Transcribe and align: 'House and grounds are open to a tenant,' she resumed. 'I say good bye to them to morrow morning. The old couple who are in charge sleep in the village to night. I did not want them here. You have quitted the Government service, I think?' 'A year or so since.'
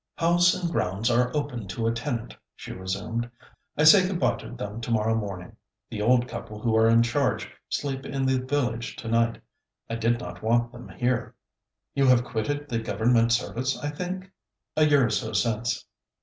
'House 0.17 0.55
and 0.55 0.71
grounds 0.71 1.11
are 1.11 1.31
open 1.37 1.67
to 1.67 1.85
a 1.85 1.91
tenant,' 1.91 2.35
she 2.55 2.71
resumed. 2.71 3.29
'I 3.77 3.83
say 3.83 4.07
good 4.07 4.19
bye 4.19 4.35
to 4.37 4.49
them 4.49 4.81
to 4.81 4.89
morrow 4.89 5.13
morning. 5.13 5.55
The 5.91 6.01
old 6.01 6.27
couple 6.27 6.59
who 6.59 6.75
are 6.75 6.89
in 6.89 7.03
charge 7.03 7.47
sleep 7.69 8.03
in 8.07 8.25
the 8.25 8.39
village 8.43 8.95
to 8.95 9.07
night. 9.07 9.39
I 9.91 9.97
did 9.97 10.19
not 10.19 10.41
want 10.41 10.71
them 10.71 10.89
here. 10.89 11.35
You 11.93 12.07
have 12.07 12.23
quitted 12.25 12.67
the 12.67 12.79
Government 12.79 13.31
service, 13.31 13.77
I 13.77 13.91
think?' 13.91 14.31
'A 14.75 14.85
year 14.87 15.05
or 15.05 15.09
so 15.11 15.33
since.' 15.33 15.85